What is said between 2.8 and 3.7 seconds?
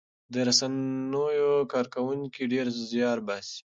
زیار باسي.